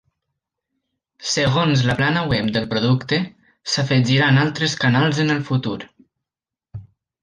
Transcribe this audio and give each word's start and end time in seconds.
Segons 1.33 1.83
la 1.91 1.97
plana 1.99 2.25
web 2.33 2.51
del 2.57 2.67
producte, 2.73 3.21
s'afegiran 3.75 4.43
altres 4.49 4.77
canals 4.85 5.25
en 5.29 5.35
el 5.39 5.49
futur. 5.53 5.79